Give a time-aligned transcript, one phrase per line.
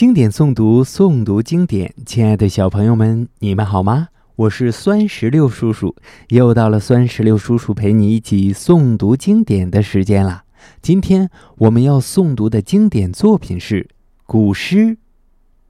[0.00, 1.94] 经典诵读，诵读经典。
[2.06, 4.08] 亲爱的小朋友们，你们好吗？
[4.34, 5.94] 我是酸石榴叔叔，
[6.28, 10.44] 又到了酸石榴叔叔陪你一起诵读经典的时间了。
[10.80, 11.28] 今天
[11.58, 13.90] 我们要诵读的经典作品是
[14.24, 14.96] 古诗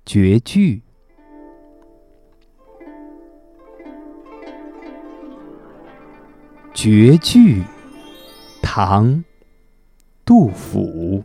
[0.06, 0.82] 绝句。
[6.72, 7.64] 绝句，
[8.62, 9.08] 唐·
[10.24, 11.24] 杜甫。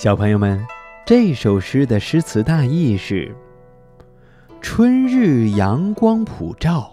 [0.00, 0.64] 小朋友们，
[1.04, 3.34] 这首诗的诗词大意是：
[4.60, 6.88] 春日阳光普照，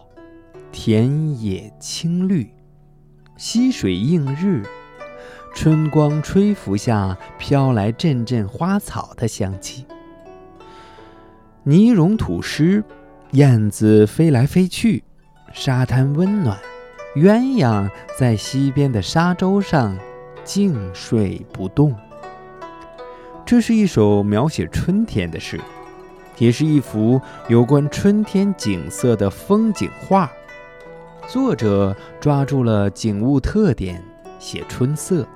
[0.72, 2.52] 田野青绿，
[3.38, 4.64] 溪水映日，
[5.54, 9.86] 春光吹拂下飘来阵阵花草的香气。
[11.62, 12.84] 泥融土湿，
[13.34, 15.04] 燕子飞来飞去，
[15.54, 16.58] 沙滩温暖，
[17.18, 19.96] 鸳鸯在溪边的沙洲上
[20.44, 21.96] 静睡不动。
[23.46, 25.62] 这是一首描写春天的诗，
[26.40, 30.32] 也是一幅有关春天景色的风景画。
[31.28, 34.04] 作者抓住了景物特点，
[34.40, 35.28] 写春色，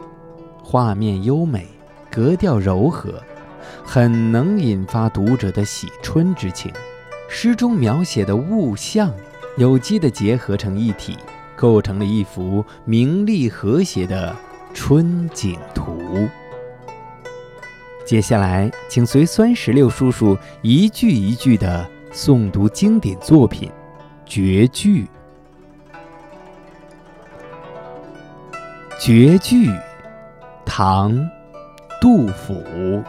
[0.63, 1.67] 画面优美，
[2.09, 3.21] 格调柔和，
[3.83, 6.73] 很能引发读者的喜春之情。
[7.29, 9.13] 诗中描写的物象
[9.55, 11.15] 有机地结合成一体，
[11.55, 14.35] 构成了一幅明丽和谐的
[14.73, 16.27] 春景图。
[18.05, 23.69] 接下来，请随酸石榴叔叔一句一句地诵读经典作品
[24.25, 25.03] 《绝句》。
[28.99, 29.69] 绝句，
[30.65, 31.13] 唐·
[32.01, 33.03] 杜甫。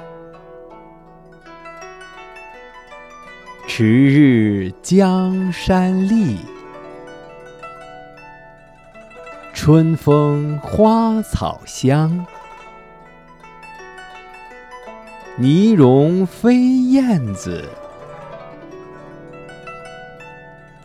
[3.66, 6.36] 迟日江山丽，
[9.54, 12.26] 春风花草香。
[15.40, 16.54] 泥融飞
[16.90, 17.64] 燕子，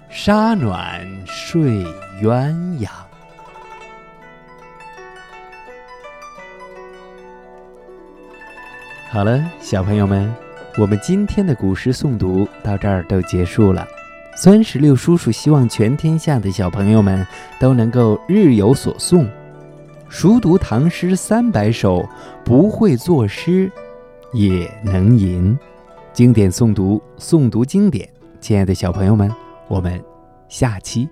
[0.08, 1.84] 沙暖睡
[2.24, 2.88] 鸳鸯。
[9.10, 10.34] 好了，小朋友们，
[10.78, 13.86] 我们今天的古诗诵读到这儿都结束了。
[14.38, 17.28] 酸石榴叔叔希望全天下的小朋友们
[17.60, 19.28] 都能够日有所诵，
[20.08, 22.08] 熟读唐诗三百首，
[22.46, 23.70] 不会作诗。
[24.36, 25.58] 也能吟，
[26.12, 28.08] 经典诵读，诵读经典。
[28.42, 29.34] 亲爱的小朋友们，
[29.70, 30.04] 我们
[30.50, 31.08] 下期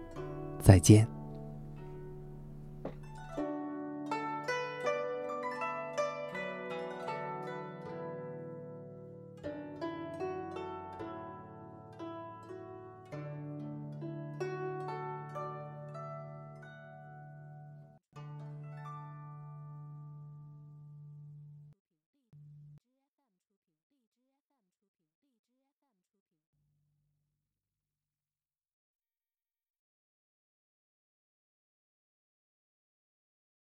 [0.59, 1.12] 再见。